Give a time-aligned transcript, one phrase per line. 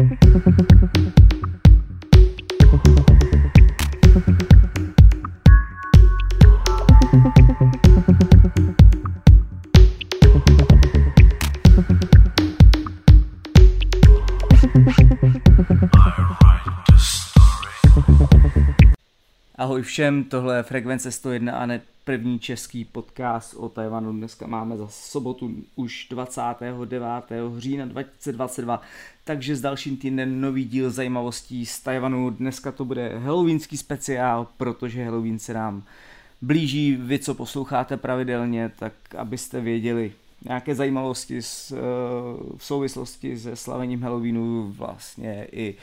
[0.00, 0.24] Thank
[2.86, 3.09] you.
[19.60, 24.12] Ahoj všem, tohle je Frekvence 101 a ne první český podcast o Tajvanu.
[24.12, 27.04] Dneska máme za sobotu už 29.
[27.58, 28.82] října 2022,
[29.24, 32.30] takže s dalším týdnem nový díl zajímavostí z Tajvanu.
[32.30, 35.82] Dneska to bude halloweenský speciál, protože Halloween se nám
[36.42, 36.96] blíží.
[36.96, 40.12] Vy, co posloucháte pravidelně, tak abyste věděli
[40.44, 41.76] nějaké zajímavosti s, eh,
[42.56, 45.74] v souvislosti se slavením Halloweenu, vlastně i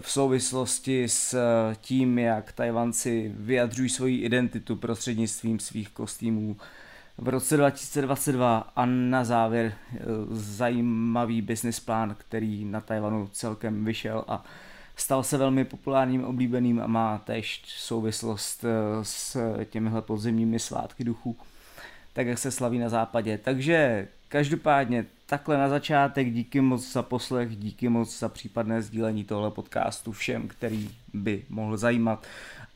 [0.00, 1.36] v souvislosti s
[1.80, 6.56] tím, jak Tajvanci vyjadřují svoji identitu prostřednictvím svých kostýmů.
[7.18, 9.98] V roce 2022 a na závěr eh,
[10.30, 14.44] zajímavý business plán, který na Tajvanu celkem vyšel a
[14.96, 18.68] stal se velmi populárním, oblíbeným a má též souvislost eh,
[19.04, 21.36] s těmihle podzimními svátky duchů,
[22.12, 23.38] tak jak se slaví na západě.
[23.38, 29.50] Takže každopádně takhle na začátek díky moc za poslech, díky moc za případné sdílení tohle
[29.50, 32.26] podcastu všem, který by mohl zajímat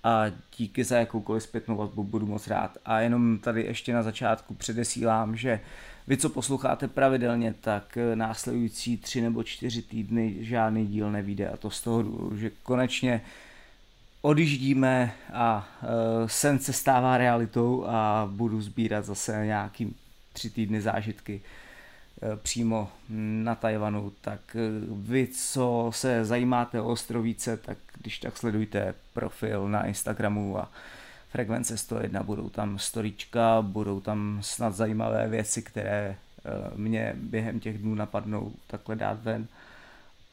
[0.05, 0.25] a
[0.57, 2.79] díky za jakoukoliv zpětnou vazbu budu moc rád.
[2.85, 5.61] A jenom tady ještě na začátku předesílám, že
[6.07, 11.71] vy, co posloucháte pravidelně, tak následující tři nebo čtyři týdny žádný díl nevíde a to
[11.71, 13.21] z toho důvodu, že konečně
[14.25, 15.89] odjíždíme a uh,
[16.27, 19.97] sen se stává realitou a budu sbírat zase nějaký
[20.33, 21.41] tři týdny zážitky
[22.23, 22.91] Eh, přímo
[23.43, 29.69] na Tajvanu, tak eh, vy, co se zajímáte o ostrovíce, tak když tak sledujte profil
[29.69, 30.71] na Instagramu a
[31.31, 36.17] Frekvence 101, budou tam storička, budou tam snad zajímavé věci, které
[36.77, 39.47] mě během těch dnů napadnou takhle dát ven.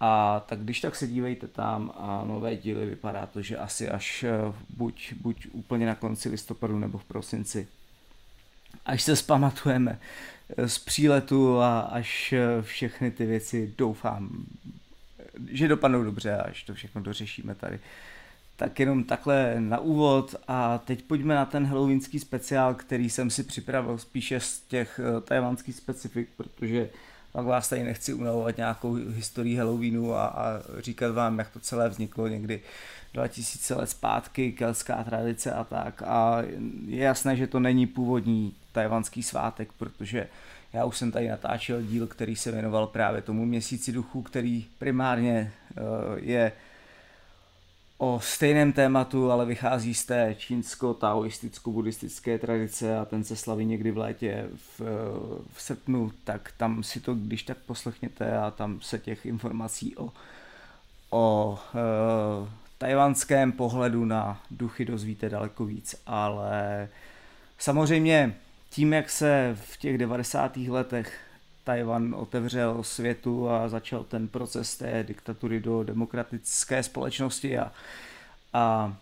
[0.04, 4.26] A tak když tak se dívejte tam a nové díly vypadá to, že asi až
[4.70, 7.68] buď, buď úplně na konci listopadu nebo v prosinci.
[8.86, 10.00] Až se zpamatujeme
[10.66, 14.46] z příletu a až všechny ty věci doufám,
[15.52, 17.80] že dopadnou dobře, až to všechno dořešíme tady.
[18.56, 23.44] Tak jenom takhle na úvod a teď pojďme na ten halloweenský speciál, který jsem si
[23.44, 26.90] připravil spíše z těch eh, tajvanských specifik, protože
[27.32, 30.44] pak vás tady nechci unavovat nějakou historii Halloweenu a, a
[30.80, 32.62] říkat vám, jak to celé vzniklo někdy
[33.14, 36.02] 2000 let zpátky, kelská tradice a tak.
[36.06, 36.38] A
[36.86, 40.28] je jasné, že to není původní tajvanský svátek, protože
[40.74, 45.54] já už jsem tady natáčel díl, který se věnoval právě tomu měsíci duchu, který primárně
[45.78, 45.84] uh,
[46.18, 46.52] je
[48.04, 53.98] o stejném tématu, ale vychází z té čínsko-taoisticko-buddhistické tradice a ten se slaví někdy v
[53.98, 54.82] létě v,
[55.54, 60.10] v srpnu, tak tam si to když tak poslechněte a tam se těch informací o,
[61.10, 61.80] o uh,
[62.78, 66.90] tajvanském pohledu na duchy dozvíte daleko víc, ale
[67.58, 68.36] samozřejmě
[68.70, 70.58] tím, jak se v těch 90.
[70.58, 71.20] letech
[71.64, 77.72] Tajvan otevřel světu a začal ten proces té diktatury do demokratické společnosti a,
[78.54, 78.96] a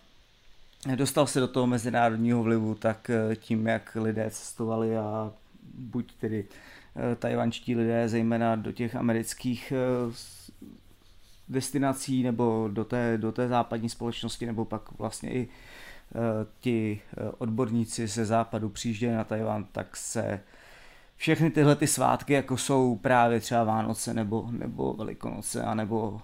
[0.94, 5.32] dostal se do toho mezinárodního vlivu, tak eh, tím, jak lidé cestovali a
[5.74, 6.44] buď tedy
[6.96, 10.12] eh, tajvančtí lidé, zejména do těch amerických eh,
[11.48, 15.48] destinací nebo do té, do té západní společnosti, nebo pak vlastně i
[16.60, 17.00] ti
[17.38, 20.40] odborníci ze západu přijížděli na Tajvan, tak se
[21.20, 26.20] všechny tyhle ty svátky, jako jsou právě třeba Vánoce nebo, nebo Velikonoce, anebo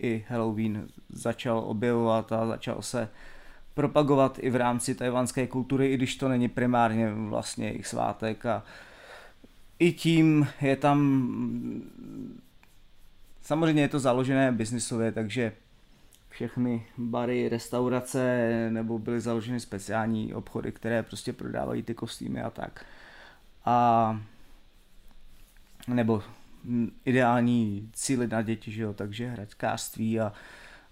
[0.00, 3.08] i Halloween začal objevovat a začal se
[3.74, 8.62] propagovat i v rámci tajvanské kultury, i když to není primárně vlastně jejich svátek a
[9.78, 11.28] i tím je tam
[13.42, 15.52] samozřejmě je to založené biznisově, takže
[16.28, 22.84] všechny bary, restaurace nebo byly založeny speciální obchody, které prostě prodávají ty kostýmy a tak.
[23.64, 24.20] A
[25.88, 26.22] nebo
[27.04, 30.32] ideální cíly na děti, že jo, takže hračkářství a,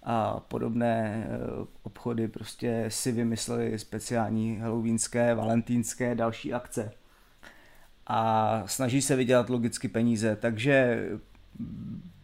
[0.02, 1.38] a podobné e,
[1.82, 6.92] obchody prostě si vymysleli speciální halloweenské, valentínské další akce.
[8.06, 11.08] A snaží se vydělat logicky peníze, takže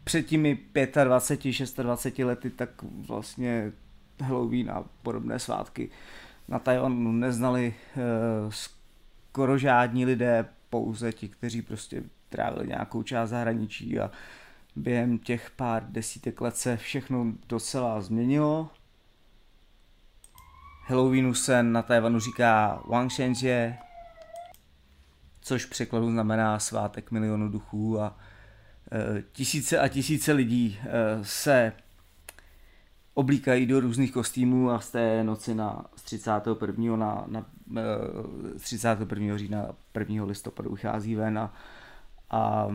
[0.05, 0.59] před těmi
[1.05, 3.73] 25, 26 lety tak vlastně
[4.21, 5.91] Halloween a podobné svátky
[6.49, 8.01] na Tajvanu neznali e,
[8.51, 12.03] skoro žádní lidé, pouze ti, kteří prostě
[12.33, 14.11] trávil nějakou část zahraničí a
[14.77, 18.71] během těch pár desítek let se všechno docela změnilo.
[20.87, 23.79] Halloweenu se na Tajvanu říká Wangshenzhe,
[25.41, 28.17] což překladu znamená svátek milionu duchů a
[29.33, 30.79] tisíce a tisíce lidí
[31.23, 31.73] se
[33.15, 36.97] oblíkají do různých kostýmů a z té noci na z 31.
[36.97, 37.47] na, na
[38.59, 39.37] 31.
[39.37, 39.69] října
[39.99, 40.25] 1.
[40.25, 41.55] listopadu vychází ven a,
[42.33, 42.69] a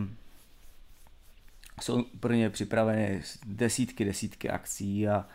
[1.80, 5.26] jsou pro ně připraveny desítky, desítky akcí a,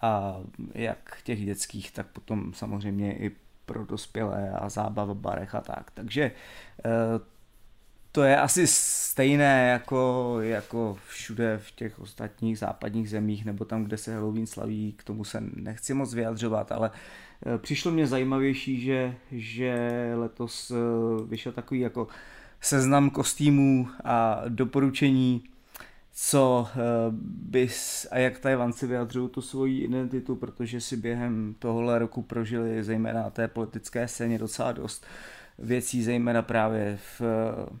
[0.00, 0.36] a
[0.74, 3.30] jak těch dětských, tak potom samozřejmě i
[3.66, 5.90] pro dospělé a zábava v barech a tak.
[5.90, 6.22] Takže
[6.84, 6.90] eh,
[8.12, 13.96] to je asi stejné jako, jako všude v těch ostatních západních zemích nebo tam, kde
[13.96, 16.90] se Halloween slaví, k tomu se nechci moc vyjadřovat, ale
[17.46, 20.74] eh, přišlo mě zajímavější, že, že letos eh,
[21.26, 22.08] vyšel takový jako
[22.60, 25.44] seznam kostýmů a doporučení
[26.22, 26.78] co eh,
[27.50, 33.22] bys a jak Tajvanci vyjadřují tu svoji identitu, protože si během tohohle roku prožili zejména
[33.22, 35.06] na té politické scéně docela dost
[35.58, 37.76] věcí, zejména právě v eh,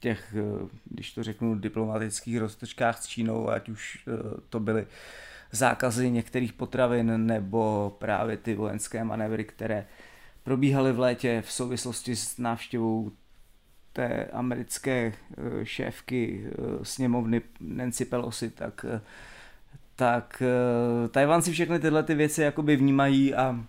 [0.00, 4.08] těch, eh, když to řeknu, diplomatických roztočkách s Čínou, ať už
[4.48, 4.86] to byly
[5.52, 9.86] zákazy některých potravin nebo právě ty vojenské manévry, které
[10.42, 13.12] probíhaly v létě v souvislosti s návštěvou
[13.98, 19.00] té americké eh, šéfky eh, sněmovny Nancy Pelosi, tak, eh,
[19.96, 20.42] tak
[21.10, 23.64] Tajvanci všechny tyhle ty věci jakoby vnímají a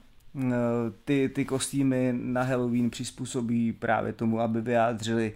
[1.06, 5.34] ty, ty kostýmy na Halloween přizpůsobí právě tomu, aby vyjádřili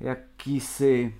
[0.00, 1.14] jakýsi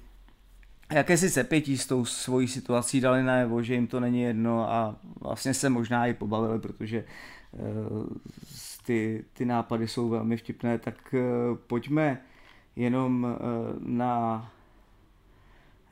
[0.92, 5.54] jakési sepětí s tou svojí situací dali najevo, že jim to není jedno a vlastně
[5.54, 7.04] se možná i pobavili, protože
[8.86, 11.14] ty, ty nápady jsou velmi vtipné, tak
[11.66, 12.20] pojďme
[12.78, 13.38] jenom eh,
[13.80, 14.50] na,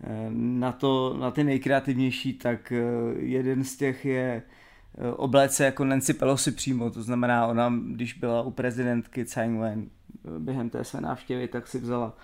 [0.05, 2.83] eh, na, to, na ty nejkreativnější, tak eh,
[3.19, 4.43] jeden z těch je
[5.17, 9.89] obléce jako Nancy Pelosi přímo, to znamená ona, když byla u prezidentky Tsai Ing-wen
[10.39, 12.17] během té své návštěvy, tak si vzala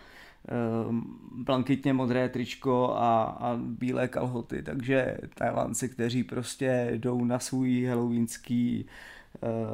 [1.35, 8.85] blankitně modré tričko a, a bílé kalhoty, takže Tajvanci, kteří prostě jdou na svůj halloweenský
[8.85, 8.91] uh,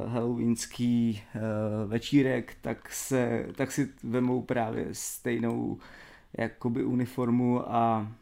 [0.06, 1.40] halloweenský uh,
[1.90, 5.78] večírek, tak, se, tak si vemou právě stejnou
[6.38, 8.12] jakoby uniformu a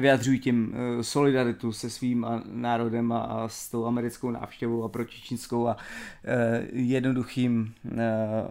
[0.00, 5.76] vyjadřují tím uh, solidaritu se svým národem a, s tou americkou návštěvou a protičínskou a
[6.72, 7.74] jednoduchým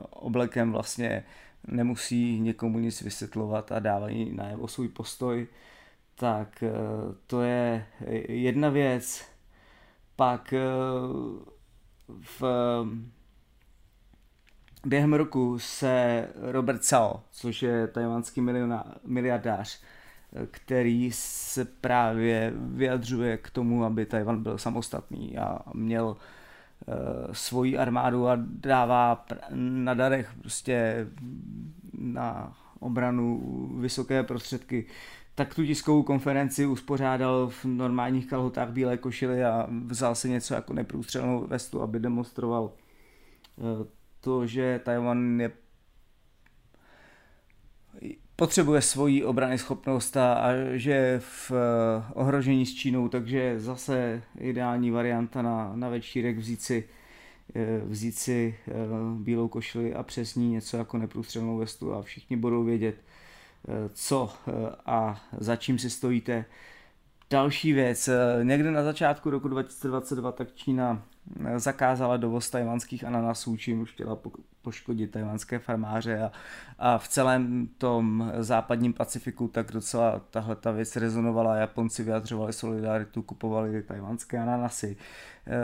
[0.10, 1.24] oblekem vlastně
[1.68, 5.48] nemusí někomu nic vysvětlovat a dávají najevo svůj postoj.
[6.16, 6.64] Tak
[7.28, 7.86] to je
[8.28, 9.31] jedna věc
[10.22, 10.60] pak eh,
[12.40, 12.44] v
[14.86, 18.42] během roku se Robert Cao, což je tajvanský
[19.06, 19.82] miliardář,
[20.34, 26.96] eh, který se právě vyjadřuje k tomu, aby Tajvan byl samostatný a měl uh,
[27.32, 31.08] svoji armádu a dává na darech prostě
[31.94, 33.42] na obranu
[33.80, 34.86] vysoké prostředky
[35.42, 40.74] tak tu tiskovou konferenci uspořádal v normálních kalhotách bílé košily a vzal si něco jako
[40.74, 42.72] neprůstřelnou vestu, aby demonstroval
[43.58, 43.62] eh,
[44.22, 45.52] to, že Taiwan je
[48.36, 51.58] potřebuje svoji obrany schopnost a, a že v uh,
[52.14, 56.90] ohrožení s Čínou, takže zase ideální varianta na, na večírek vzít si,
[57.56, 58.56] uh, vzít si
[59.18, 63.02] bílou košili a přes ní něco jako neprůstřelnou vestu a všichni budou vědět, Eh,
[63.94, 64.52] co eh,
[64.86, 66.46] a za čím si stojíte.
[67.30, 71.02] Další věc, eh, někde na začátku roku 2022 tak Čína
[71.56, 74.18] zakázala dovoz tajvanských ananasů, čím už chtěla
[74.62, 76.32] poškodit tajvanské farmáře a,
[76.80, 81.56] a v celém tom západním Pacifiku tak docela tahle ta věc rezonovala.
[81.56, 84.98] Japonci vyjadřovali solidaritu, kupovali tajvanské ananasy.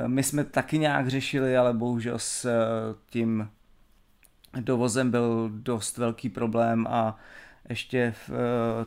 [0.07, 2.47] My jsme taky nějak řešili, ale bohužel s
[3.09, 3.49] tím
[4.61, 7.17] dovozem byl dost velký problém a
[7.69, 8.35] ještě v uh,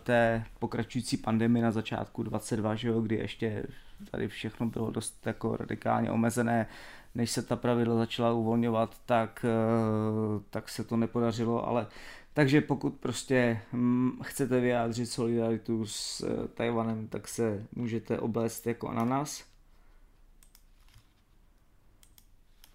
[0.02, 3.66] té pokračující pandemii na začátku 22, že jo, kdy ještě
[4.10, 6.66] tady všechno bylo dost jako radikálně omezené,
[7.14, 11.86] než se ta pravidla začala uvolňovat, tak, uh, tak se to nepodařilo, ale
[12.34, 18.88] takže pokud prostě hm, chcete vyjádřit solidaritu s uh, Tajvanem, tak se můžete obléct jako
[18.88, 19.44] ananas.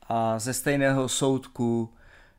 [0.09, 1.93] A ze stejného soudku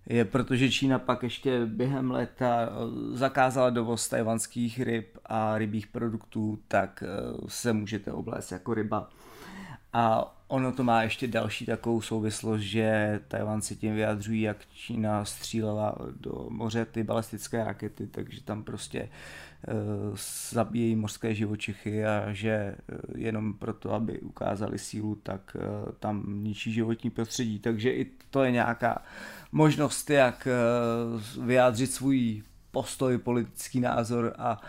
[0.07, 6.59] je, protože Čína pak ještě během léta eh, zakázala dovoz tajvanských ryb a rybích produktů,
[6.69, 7.07] tak eh,
[7.49, 9.11] se můžete oblézt jako ryba.
[9.93, 15.95] A ono to má ještě další takovou souvislost, že Tajvanci tím vyjadřují, jak Čína střílela
[16.21, 19.09] do moře ty balistické rakety, takže tam prostě
[19.69, 20.17] uh,
[20.51, 26.73] zabíjejí mořské živočichy a že uh, jenom proto, aby ukázali sílu, tak uh, tam ničí
[26.73, 27.59] životní prostředí.
[27.59, 29.03] Takže i to je nějaká
[29.53, 30.49] možnost, jak
[31.37, 34.61] uh, vyjádřit svůj postoj, politický názor a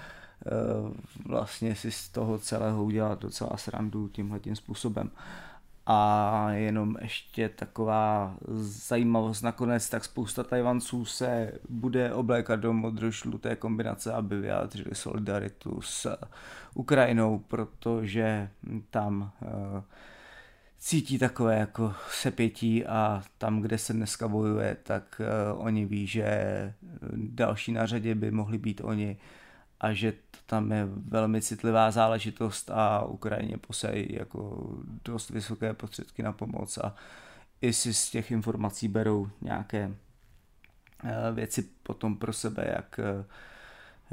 [1.25, 5.11] vlastně si z toho celého udělat docela srandu tímhle tím způsobem.
[5.89, 8.35] A jenom ještě taková
[8.87, 9.41] zajímavost.
[9.41, 16.17] Nakonec, tak spousta Tajvanců se bude oblékat do modrožluté kombinace, aby vyjádřili solidaritu s
[16.73, 18.49] Ukrajinou, protože
[18.89, 19.49] tam uh,
[20.77, 25.21] cítí takové jako sepětí a tam, kde se dneska bojuje, tak
[25.53, 26.73] uh, oni ví, že
[27.15, 29.17] další na řadě by mohli být oni
[29.81, 34.69] a že to tam je velmi citlivá záležitost a Ukrajině posají jako
[35.05, 36.95] dost vysoké prostředky na pomoc a
[37.61, 42.99] i si z těch informací berou nějaké uh, věci potom pro sebe, jak,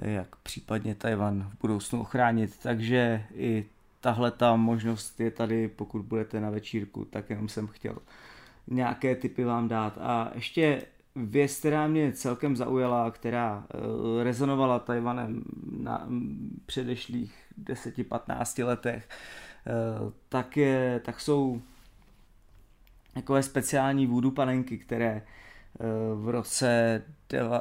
[0.07, 2.59] uh, jak případně Tajvan v budoucnu ochránit.
[2.63, 3.67] Takže i
[4.01, 7.99] tahle ta možnost je tady, pokud budete na večírku, tak jenom jsem chtěl
[8.67, 9.99] nějaké typy vám dát.
[10.01, 10.83] A ještě
[11.17, 15.45] věc, která mě celkem zaujala, která uh, rezonovala Tajvanem
[15.81, 16.09] na
[16.67, 19.09] předešlých 10-15 letech,
[20.03, 21.63] uh, tak, je, tak jsou
[23.15, 25.23] takové speciální voodoo panenky, které
[25.81, 27.03] uh, v roce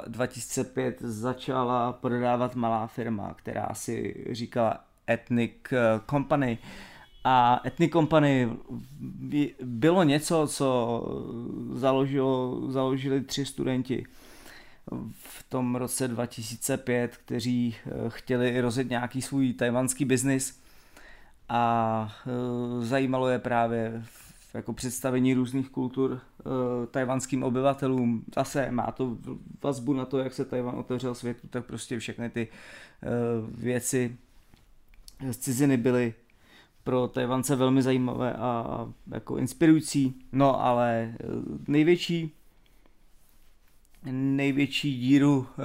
[0.07, 6.57] 2005 začala prodávat malá firma, která si říkala Ethnic eh, Company.
[7.23, 8.49] A Ethnic Company
[9.63, 11.01] bylo něco, co
[11.73, 14.05] založilo, založili tři studenti
[15.11, 20.59] v tom roce 2005, kteří eh, chtěli rozjet nějaký svůj tajvanský biznis
[21.49, 24.03] a eh, zajímalo je právě
[24.53, 26.19] jako představení různých kultur
[26.91, 28.23] tajvanským obyvatelům.
[28.35, 29.17] Zase má to
[29.63, 32.47] vazbu na to, jak se Tajvan otevřel světu, tak prostě všechny ty
[33.57, 34.17] věci
[35.31, 36.13] z ciziny byly
[36.83, 40.15] pro Tajvance velmi zajímavé a jako inspirující.
[40.31, 41.25] No ale eh,
[41.67, 42.31] největší
[44.11, 45.61] největší díru eh,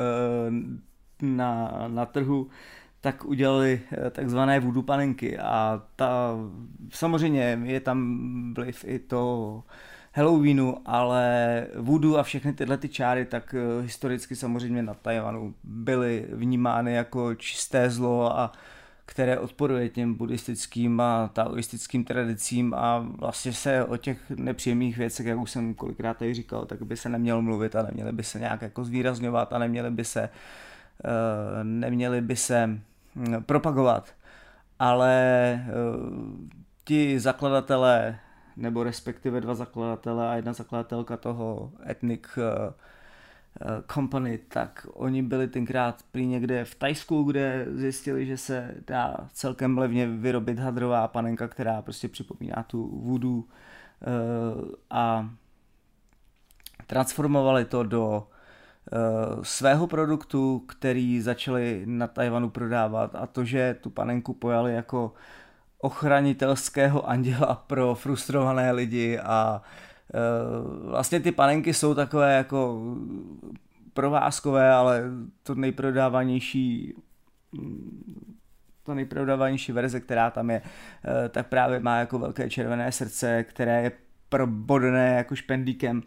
[1.22, 2.48] na, na trhu
[3.00, 6.36] tak udělali eh, takzvané voodoo panenky a ta,
[6.90, 8.18] samozřejmě je tam
[8.54, 9.62] vliv i to
[10.14, 16.92] Halloweenu, ale voodoo a všechny tyhle ty čáry tak historicky samozřejmě na Tajvanu byly vnímány
[16.92, 18.52] jako čisté zlo a
[19.08, 25.38] které odporuje těm buddhistickým a taoistickým tradicím a vlastně se o těch nepříjemných věcech, jak
[25.38, 28.62] už jsem kolikrát tady říkal, tak by se nemělo mluvit a neměly by se nějak
[28.62, 31.10] jako zvýrazňovat a neměly by se, uh,
[31.62, 34.14] neměly by se hm, propagovat.
[34.78, 36.48] Ale uh,
[36.84, 38.18] ti zakladatelé,
[38.56, 42.72] nebo respektive dva zakladatelé a jedna zakladatelka toho Ethnic uh, Eh,
[43.92, 49.78] company, tak oni byli tenkrát prý někde v Tajsku, kde zjistili, že se dá celkem
[49.78, 55.30] levně vyrobit hadrová panenka, která prostě připomíná tu voodoo eh, a
[56.86, 58.28] transformovali to do
[58.92, 58.96] eh,
[59.42, 65.14] svého produktu, který začali na Tajvanu prodávat a to, že tu panenku pojali jako
[65.78, 69.87] ochranitelského anděla pro frustrované lidi a uh, Eh,
[70.84, 72.82] vlastně ty panenky jsou takové jako
[73.92, 75.02] provázkové, ale
[75.42, 76.94] to nejprodávanější
[78.82, 83.82] ta nejprodávanější verze, která tam je, eh, tak právě má jako velké červené srdce, které
[83.82, 83.92] je
[84.28, 86.02] probodné jako špendlíkem,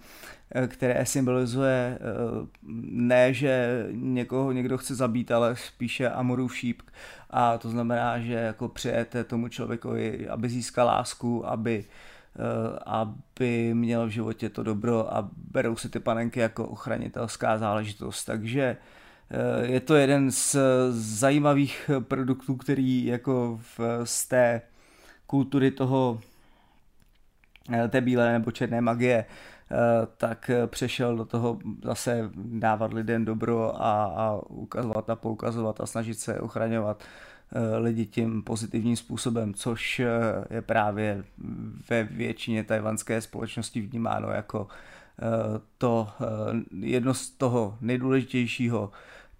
[0.55, 1.99] eh, které symbolizuje
[2.91, 6.81] ne, že někoho někdo chce zabít, ale spíše Amorův šíp.
[7.29, 12.10] A to znamená, že jako přijete tomu člověkovi, aby získal lásku, aby uh, Eh,
[12.85, 18.25] aby měl v životě to dobro a berou si ty panenky jako ochranitelská záležitost.
[18.25, 18.77] Takže
[19.31, 20.55] eh, je to jeden z
[20.89, 24.61] zajímavých produktů, který jako v, z té
[25.27, 26.21] kultury toho
[27.73, 29.25] eh, té bílé nebo černé magie,
[30.17, 36.19] tak přešel do toho zase dávat lidem dobro a, a ukazovat a poukazovat a snažit
[36.19, 37.30] se ochraňovat Eh,
[37.77, 40.07] lidi tím pozitivním způsobem, což eh,
[40.49, 41.23] je právě
[41.89, 45.25] ve většině tajvanské společnosti vnímáno jako eh,
[45.77, 46.09] to
[46.79, 48.91] jedno z toho nejdůležitějšího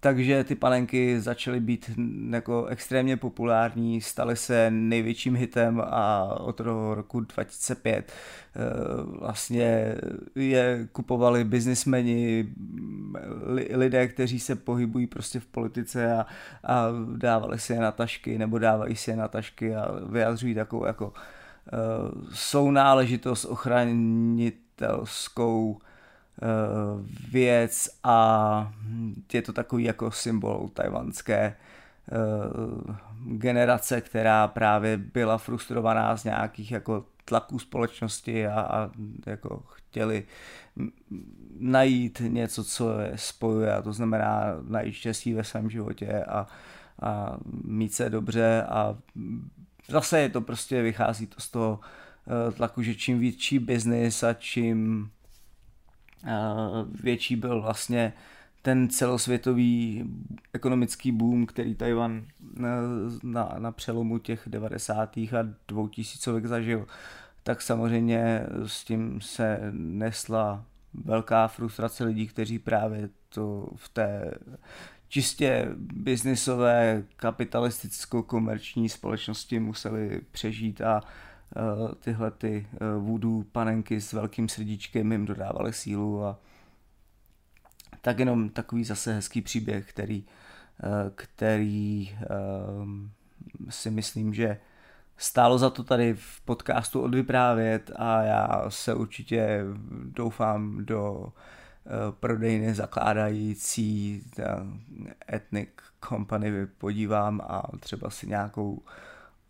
[0.02, 1.90] takže ty panenky začaly být
[2.30, 8.12] jako extrémně populární, staly se největším hitem a od toho roku 2005
[9.18, 9.94] vlastně
[10.34, 12.48] je kupovali biznismeni,
[13.70, 16.26] lidé, kteří se pohybují prostě v politice a,
[16.64, 20.86] a dávali si je na tašky nebo dávají si je na tašky a vyjadřují takovou
[20.86, 21.12] jako uh,
[22.32, 25.91] sounáležitost ochranitelskou Eh,
[27.30, 28.72] věc a
[29.32, 31.56] je to takový jako symbol tajvanské eh,
[33.26, 38.90] generace, která právě byla frustrovaná z nějakých jako tlaku společnosti a, a
[39.26, 40.24] jako chtěli
[41.58, 46.46] najít něco, co je spojuje a to znamená najít štěstí ve svém životě a,
[47.02, 48.96] a mít se dobře a
[49.88, 54.32] zase je to prostě, vychází to z toho eh, tlaku, že čím větší biznis a
[54.32, 55.21] čím eh,
[57.02, 58.12] větší byl vlastně
[58.62, 60.04] ten celosvětový
[60.52, 62.24] ekonomický boom, který Tajvan
[62.56, 62.70] na,
[63.22, 65.16] na, na přelomu těch 90.
[65.16, 66.86] a 2000 zažil,
[67.42, 70.64] tak samozřejmě s tím se nesla
[70.94, 74.34] velká frustrace lidí, kteří právě to v té
[75.08, 81.08] čistě biznisové, kapitalisticko-komerční společnosti museli přežít a uh,
[82.00, 86.38] tyhle ty uh, voodoo panenky s velkým srdíčkem jim dodávaly sílu a
[88.00, 90.24] tak jenom takový zase hezký příběh, který,
[90.84, 92.18] uh, který
[93.68, 94.58] si myslím, že
[95.16, 99.60] stálo za to tady v podcastu odvyprávět a já se určitě
[100.04, 101.32] doufám do
[101.86, 104.22] Eh, prodejny zakládající
[105.32, 105.68] Ethnic
[106.08, 108.82] Company podívám a třeba si nějakou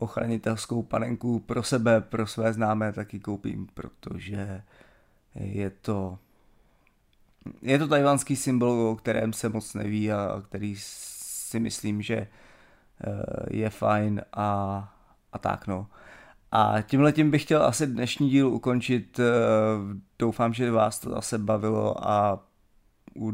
[0.02, 4.62] ochranitelskou panenku pro sebe, pro své známé taky koupím, protože
[5.34, 6.18] je to
[7.62, 12.26] je to tajvanský symbol, o kterém se moc neví a který si myslím, že eh,
[13.50, 14.78] je fajn a,
[15.32, 15.86] a tak no.
[16.52, 19.20] A tímhle tím bych chtěl asi dnešní díl ukončit.
[19.20, 19.24] Eh,
[20.18, 22.44] doufám, že vás to zase bavilo a
[23.16, 23.32] u...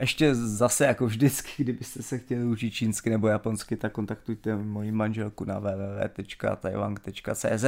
[0.00, 5.44] ještě zase jako vždycky, kdybyste se chtěli učit čínsky nebo japonsky, tak kontaktujte moji manželku
[5.44, 7.64] na www.taiwan.cz.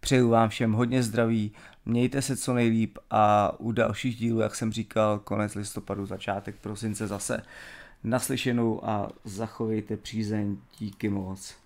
[0.00, 1.52] Přeju vám všem hodně zdraví,
[1.86, 7.06] mějte se co nejlíp a u dalších dílů, jak jsem říkal, konec listopadu, začátek prosince
[7.06, 7.42] zase
[8.04, 10.56] naslyšenou a zachovejte přízeň.
[10.78, 11.61] Díky moc.